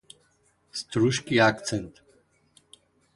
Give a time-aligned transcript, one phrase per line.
[0.79, 1.93] Struski akcent